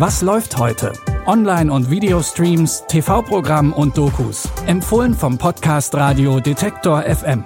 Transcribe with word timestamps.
Was 0.00 0.22
läuft 0.22 0.56
heute? 0.56 0.94
Online- 1.26 1.70
und 1.70 1.90
Videostreams, 1.90 2.84
TV-Programm 2.88 3.74
und 3.74 3.98
Dokus. 3.98 4.48
Empfohlen 4.64 5.12
vom 5.12 5.36
Podcast 5.36 5.94
Radio 5.94 6.40
Detektor 6.40 7.02
FM. 7.02 7.44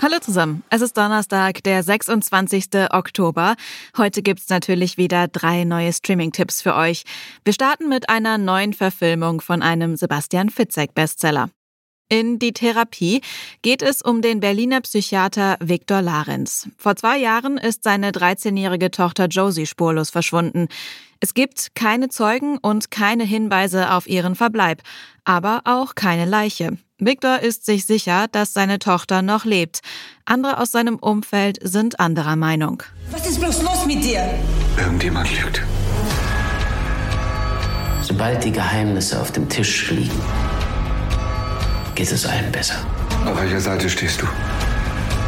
Hallo 0.00 0.18
zusammen. 0.22 0.62
Es 0.70 0.80
ist 0.80 0.96
Donnerstag, 0.96 1.62
der 1.64 1.82
26. 1.82 2.68
Oktober. 2.92 3.54
Heute 3.98 4.22
gibt's 4.22 4.48
natürlich 4.48 4.96
wieder 4.96 5.28
drei 5.28 5.64
neue 5.64 5.92
Streaming-Tipps 5.92 6.62
für 6.62 6.74
euch. 6.74 7.02
Wir 7.44 7.52
starten 7.52 7.90
mit 7.90 8.08
einer 8.08 8.38
neuen 8.38 8.72
Verfilmung 8.72 9.42
von 9.42 9.60
einem 9.60 9.96
Sebastian 9.96 10.48
Fitzek-Bestseller. 10.48 11.50
In 12.08 12.38
Die 12.38 12.52
Therapie 12.52 13.20
geht 13.62 13.82
es 13.82 14.00
um 14.00 14.22
den 14.22 14.38
Berliner 14.38 14.80
Psychiater 14.80 15.56
Viktor 15.58 16.02
Larenz. 16.02 16.68
Vor 16.78 16.94
zwei 16.94 17.18
Jahren 17.18 17.58
ist 17.58 17.82
seine 17.82 18.12
13-jährige 18.12 18.92
Tochter 18.92 19.26
Josie 19.26 19.66
spurlos 19.66 20.10
verschwunden. 20.10 20.68
Es 21.18 21.34
gibt 21.34 21.74
keine 21.74 22.08
Zeugen 22.08 22.58
und 22.58 22.92
keine 22.92 23.24
Hinweise 23.24 23.90
auf 23.90 24.06
ihren 24.06 24.36
Verbleib, 24.36 24.82
aber 25.24 25.62
auch 25.64 25.96
keine 25.96 26.26
Leiche. 26.26 26.78
Viktor 26.98 27.40
ist 27.40 27.66
sich 27.66 27.86
sicher, 27.86 28.26
dass 28.30 28.52
seine 28.52 28.78
Tochter 28.78 29.20
noch 29.22 29.44
lebt. 29.44 29.80
Andere 30.26 30.60
aus 30.60 30.70
seinem 30.70 30.96
Umfeld 31.00 31.58
sind 31.60 31.98
anderer 31.98 32.36
Meinung. 32.36 32.84
Was 33.10 33.28
ist 33.28 33.40
bloß 33.40 33.62
los 33.62 33.84
mit 33.84 34.04
dir? 34.04 34.32
Irgendjemand 34.78 35.28
lügt. 35.42 35.60
Sobald 38.02 38.44
die 38.44 38.52
Geheimnisse 38.52 39.20
auf 39.20 39.32
dem 39.32 39.48
Tisch 39.48 39.90
liegen, 39.90 40.22
geht 41.96 42.12
es 42.12 42.26
allen 42.26 42.52
besser. 42.52 42.76
Auf 43.24 43.40
welcher 43.40 43.60
Seite 43.60 43.88
stehst 43.88 44.20
du? 44.20 44.26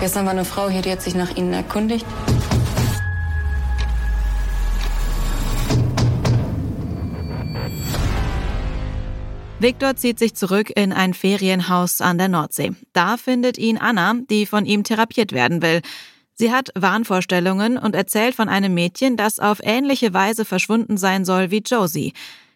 Gestern 0.00 0.24
war 0.24 0.32
eine 0.32 0.44
Frau 0.44 0.68
hier, 0.68 0.82
die 0.82 0.90
hat 0.90 1.02
sich 1.02 1.14
nach 1.14 1.36
Ihnen 1.36 1.52
erkundigt. 1.52 2.06
Viktor 9.60 9.96
zieht 9.96 10.18
sich 10.18 10.34
zurück 10.34 10.72
in 10.74 10.92
ein 10.92 11.14
Ferienhaus 11.14 12.00
an 12.00 12.18
der 12.18 12.28
Nordsee. 12.28 12.72
Da 12.92 13.16
findet 13.16 13.56
ihn 13.56 13.78
Anna, 13.78 14.14
die 14.28 14.44
von 14.44 14.66
ihm 14.66 14.84
therapiert 14.84 15.32
werden 15.32 15.62
will. 15.62 15.80
Sie 16.34 16.50
hat 16.50 16.70
Wahnvorstellungen 16.74 17.78
und 17.78 17.94
erzählt 17.94 18.34
von 18.34 18.48
einem 18.48 18.74
Mädchen, 18.74 19.16
das 19.16 19.38
auf 19.38 19.60
ähnliche 19.62 20.12
Weise 20.12 20.44
verschwunden 20.44 20.96
sein 20.96 21.24
soll 21.24 21.50
wie 21.50 21.62
Josie. 21.64 22.12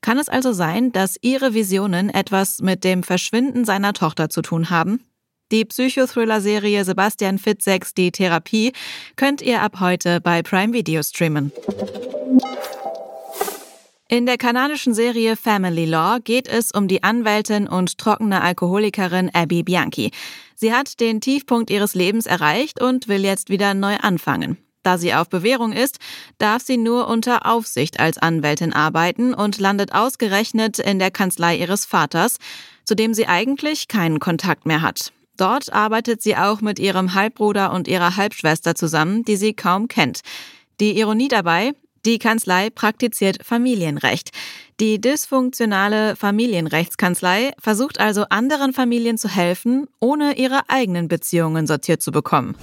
Kann 0.00 0.18
es 0.18 0.28
also 0.28 0.52
sein, 0.52 0.92
dass 0.92 1.16
ihre 1.20 1.54
Visionen 1.54 2.08
etwas 2.08 2.60
mit 2.60 2.84
dem 2.84 3.02
Verschwinden 3.02 3.64
seiner 3.64 3.92
Tochter 3.92 4.30
zu 4.30 4.42
tun 4.42 4.70
haben? 4.70 5.04
Die 5.52 5.64
Psychothriller-Serie 5.64 6.84
Sebastian 6.84 7.38
Fitzeks 7.38 7.92
Die 7.92 8.12
Therapie 8.12 8.72
könnt 9.16 9.42
ihr 9.42 9.62
ab 9.62 9.80
heute 9.80 10.20
bei 10.20 10.42
Prime 10.42 10.72
Video 10.72 11.02
streamen. 11.02 11.52
In 14.08 14.26
der 14.26 14.38
kanadischen 14.38 14.94
Serie 14.94 15.36
Family 15.36 15.84
Law 15.84 16.18
geht 16.18 16.48
es 16.48 16.72
um 16.72 16.88
die 16.88 17.02
Anwältin 17.02 17.68
und 17.68 17.98
trockene 17.98 18.42
Alkoholikerin 18.42 19.30
Abby 19.32 19.62
Bianchi. 19.62 20.10
Sie 20.56 20.72
hat 20.72 20.98
den 21.00 21.20
Tiefpunkt 21.20 21.70
ihres 21.70 21.94
Lebens 21.94 22.26
erreicht 22.26 22.80
und 22.80 23.08
will 23.08 23.24
jetzt 23.24 23.50
wieder 23.50 23.74
neu 23.74 23.96
anfangen. 23.96 24.56
Da 24.82 24.96
sie 24.96 25.14
auf 25.14 25.28
Bewährung 25.28 25.72
ist, 25.72 25.98
darf 26.38 26.62
sie 26.62 26.76
nur 26.76 27.08
unter 27.08 27.46
Aufsicht 27.46 28.00
als 28.00 28.18
Anwältin 28.18 28.72
arbeiten 28.72 29.34
und 29.34 29.58
landet 29.58 29.92
ausgerechnet 29.92 30.78
in 30.78 30.98
der 30.98 31.10
Kanzlei 31.10 31.56
ihres 31.56 31.84
Vaters, 31.84 32.36
zu 32.84 32.94
dem 32.94 33.12
sie 33.12 33.26
eigentlich 33.26 33.88
keinen 33.88 34.20
Kontakt 34.20 34.66
mehr 34.66 34.82
hat. 34.82 35.12
Dort 35.36 35.72
arbeitet 35.72 36.22
sie 36.22 36.36
auch 36.36 36.60
mit 36.60 36.78
ihrem 36.78 37.14
Halbbruder 37.14 37.72
und 37.72 37.88
ihrer 37.88 38.16
Halbschwester 38.16 38.74
zusammen, 38.74 39.24
die 39.24 39.36
sie 39.36 39.54
kaum 39.54 39.88
kennt. 39.88 40.20
Die 40.80 40.98
Ironie 40.98 41.28
dabei, 41.28 41.72
die 42.06 42.18
Kanzlei 42.18 42.70
praktiziert 42.70 43.44
Familienrecht. 43.44 44.30
Die 44.80 45.00
dysfunktionale 45.00 46.16
Familienrechtskanzlei 46.16 47.52
versucht 47.58 48.00
also 48.00 48.24
anderen 48.30 48.72
Familien 48.72 49.18
zu 49.18 49.28
helfen, 49.28 49.86
ohne 50.00 50.38
ihre 50.38 50.62
eigenen 50.68 51.08
Beziehungen 51.08 51.66
sortiert 51.66 52.00
zu 52.00 52.12
bekommen. 52.12 52.56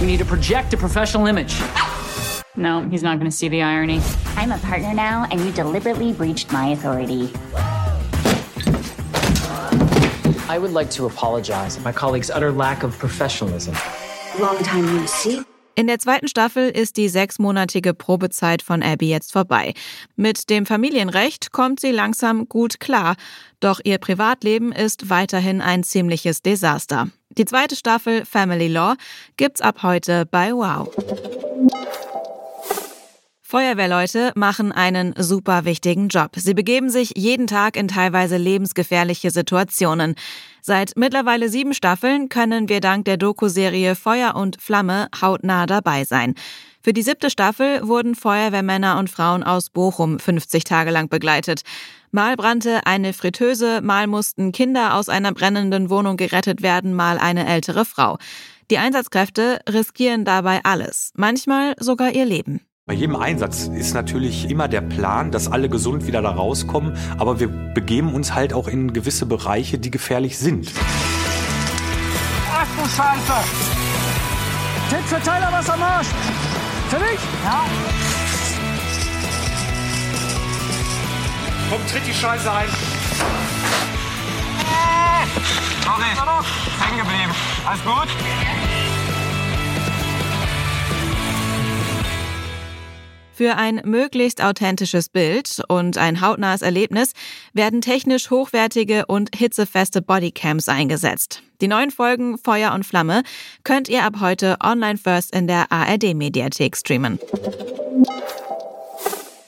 We 0.00 0.06
need 0.06 0.18
to 0.18 0.24
project 0.24 0.72
a 0.74 0.76
professional 0.76 1.26
image. 1.26 1.60
No, 2.56 2.88
he's 2.88 3.02
not 3.02 3.18
going 3.18 3.30
to 3.30 3.36
see 3.36 3.48
the 3.48 3.62
irony. 3.62 4.00
I'm 4.36 4.52
a 4.52 4.58
partner 4.58 4.94
now, 4.94 5.26
and 5.30 5.40
you 5.40 5.50
deliberately 5.50 6.12
breached 6.12 6.52
my 6.52 6.68
authority. 6.68 7.30
I 10.48 10.58
would 10.58 10.72
like 10.72 10.90
to 10.92 11.06
apologize 11.06 11.76
for 11.76 11.82
my 11.82 11.92
colleague's 11.92 12.30
utter 12.30 12.52
lack 12.52 12.82
of 12.82 12.98
professionalism. 12.98 13.74
Long 14.38 14.62
time 14.62 14.86
no 14.96 15.06
see. 15.06 15.42
In 15.74 15.86
der 15.86 16.00
zweiten 16.00 16.26
Staffel 16.26 16.70
ist 16.70 16.96
die 16.96 17.08
sechsmonatige 17.08 17.94
Probezeit 17.94 18.62
von 18.62 18.82
Abby 18.82 19.08
jetzt 19.10 19.32
vorbei. 19.32 19.74
Mit 20.16 20.50
dem 20.50 20.66
Familienrecht 20.66 21.52
kommt 21.52 21.78
sie 21.78 21.92
langsam 21.92 22.48
gut 22.48 22.80
klar, 22.80 23.14
doch 23.60 23.78
ihr 23.84 23.98
Privatleben 23.98 24.72
ist 24.72 25.08
weiterhin 25.08 25.60
ein 25.60 25.84
ziemliches 25.84 26.42
Desaster. 26.42 27.10
Die 27.38 27.44
zweite 27.44 27.76
Staffel 27.76 28.24
Family 28.24 28.66
Law 28.66 28.96
gibt's 29.36 29.60
ab 29.60 29.84
heute 29.84 30.26
bei 30.26 30.52
Wow. 30.52 30.92
Feuerwehrleute 33.50 34.32
machen 34.34 34.72
einen 34.72 35.14
super 35.16 35.64
wichtigen 35.64 36.08
Job. 36.08 36.32
Sie 36.36 36.52
begeben 36.52 36.90
sich 36.90 37.14
jeden 37.16 37.46
Tag 37.46 37.78
in 37.78 37.88
teilweise 37.88 38.36
lebensgefährliche 38.36 39.30
Situationen. 39.30 40.16
Seit 40.60 40.92
mittlerweile 40.96 41.48
sieben 41.48 41.72
Staffeln 41.72 42.28
können 42.28 42.68
wir 42.68 42.82
dank 42.82 43.06
der 43.06 43.16
Doku-Serie 43.16 43.94
Feuer 43.94 44.34
und 44.34 44.60
Flamme 44.60 45.08
hautnah 45.18 45.64
dabei 45.64 46.04
sein. 46.04 46.34
Für 46.82 46.92
die 46.92 47.00
siebte 47.00 47.30
Staffel 47.30 47.88
wurden 47.88 48.14
Feuerwehrmänner 48.14 48.98
und 48.98 49.08
Frauen 49.08 49.42
aus 49.42 49.70
Bochum 49.70 50.18
50 50.18 50.64
Tage 50.64 50.90
lang 50.90 51.08
begleitet. 51.08 51.62
Mal 52.10 52.36
brannte 52.36 52.84
eine 52.84 53.14
Fritteuse, 53.14 53.80
mal 53.80 54.08
mussten 54.08 54.52
Kinder 54.52 54.92
aus 54.94 55.08
einer 55.08 55.32
brennenden 55.32 55.88
Wohnung 55.88 56.18
gerettet 56.18 56.60
werden, 56.60 56.92
mal 56.92 57.16
eine 57.16 57.46
ältere 57.46 57.86
Frau. 57.86 58.18
Die 58.70 58.76
Einsatzkräfte 58.76 59.60
riskieren 59.66 60.26
dabei 60.26 60.60
alles, 60.64 61.12
manchmal 61.16 61.74
sogar 61.78 62.12
ihr 62.12 62.26
Leben. 62.26 62.67
Bei 62.88 62.94
jedem 62.94 63.16
Einsatz 63.16 63.66
ist 63.66 63.92
natürlich 63.92 64.50
immer 64.50 64.66
der 64.66 64.80
Plan, 64.80 65.30
dass 65.30 65.52
alle 65.52 65.68
gesund 65.68 66.06
wieder 66.06 66.22
da 66.22 66.30
rauskommen, 66.30 66.96
aber 67.18 67.38
wir 67.38 67.48
begeben 67.48 68.14
uns 68.14 68.32
halt 68.32 68.54
auch 68.54 68.66
in 68.66 68.94
gewisse 68.94 69.26
Bereiche, 69.26 69.78
die 69.78 69.90
gefährlich 69.90 70.38
sind. 70.38 70.72
Ach 72.50 72.66
du 72.78 72.88
Scheiße! 72.88 73.44
Tipp 74.88 75.04
für 75.04 75.20
Tyler, 75.20 75.50
was 75.52 75.68
am 75.68 75.82
Arsch! 75.82 76.06
Für 76.88 76.98
mich? 76.98 77.20
Ja. 77.44 77.64
Komm, 81.68 81.86
tritt 81.92 82.06
die 82.06 82.14
Scheiße 82.14 82.50
ein. 82.50 82.68
Sorry, 85.84 86.04
hängen 86.86 86.98
geblieben. 86.98 87.32
Alles 87.66 87.84
gut? 87.84 88.08
Für 93.38 93.54
ein 93.54 93.82
möglichst 93.84 94.42
authentisches 94.42 95.08
Bild 95.08 95.62
und 95.68 95.96
ein 95.96 96.20
hautnahes 96.20 96.60
Erlebnis 96.60 97.12
werden 97.52 97.80
technisch 97.80 98.30
hochwertige 98.30 99.06
und 99.06 99.30
hitzefeste 99.32 100.02
Bodycams 100.02 100.68
eingesetzt. 100.68 101.44
Die 101.60 101.68
neuen 101.68 101.92
Folgen 101.92 102.36
Feuer 102.36 102.72
und 102.72 102.84
Flamme 102.84 103.22
könnt 103.62 103.88
ihr 103.88 104.02
ab 104.02 104.16
heute 104.18 104.56
online 104.60 104.98
first 104.98 105.32
in 105.32 105.46
der 105.46 105.70
ARD 105.70 106.14
Mediathek 106.14 106.76
streamen. 106.76 107.20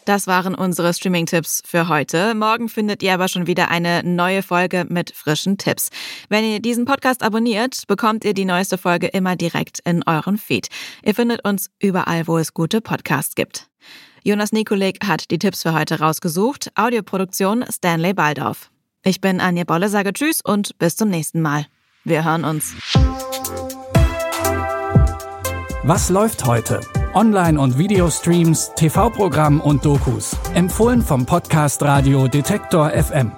Das 0.05 0.29
waren 0.29 0.55
unsere 0.55 0.95
Streaming-Tipps 0.95 1.62
für 1.67 1.89
heute. 1.89 2.37
Morgen 2.37 2.69
findet 2.69 3.03
ihr 3.03 3.15
aber 3.15 3.27
schon 3.27 3.49
wieder 3.49 3.73
eine 3.73 4.05
neue 4.05 4.45
Folge 4.45 4.87
mit 4.89 5.11
frischen 5.17 5.59
Tipps. 5.59 5.88
Wenn 6.29 6.44
ihr 6.44 6.61
diesen 6.61 6.85
Podcast 6.85 7.25
abonniert, 7.25 7.88
bekommt 7.88 8.25
ihr 8.25 8.35
die 8.35 8.44
neueste 8.44 8.79
Folge 8.79 9.09
immer 9.09 9.35
direkt 9.35 9.81
in 9.85 10.05
euren 10.06 10.38
Feed. 10.38 10.69
Ihr 11.05 11.17
findet 11.17 11.44
uns 11.44 11.70
überall, 11.81 12.29
wo 12.29 12.38
es 12.38 12.55
gute 12.55 12.81
Podcasts 12.81 13.35
gibt. 13.35 13.69
Jonas 14.23 14.53
Nikolik 14.53 15.06
hat 15.06 15.31
die 15.31 15.38
Tipps 15.38 15.62
für 15.62 15.73
heute 15.73 16.00
rausgesucht. 16.00 16.71
Audioproduktion 16.75 17.65
Stanley 17.71 18.12
Baldorf. 18.12 18.71
Ich 19.03 19.21
bin 19.21 19.41
Anja 19.41 19.65
Bolle, 19.65 19.88
sage 19.88 20.12
Tschüss 20.12 20.41
und 20.43 20.79
bis 20.79 20.97
zum 20.97 21.09
nächsten 21.09 21.41
Mal. 21.41 21.67
Wir 22.05 22.25
hören 22.25 22.44
uns. 22.44 22.75
Was 25.82 26.11
läuft 26.11 26.44
heute? 26.44 26.81
Online- 27.15 27.59
und 27.59 27.79
Videostreams, 27.79 28.73
TV-Programm 28.77 29.61
und 29.61 29.85
Dokus. 29.85 30.37
Empfohlen 30.55 31.03
vom 31.03 31.26
Podcast 31.26 31.83
Radio 31.83 32.29
Detektor 32.29 32.91
FM. 32.91 33.33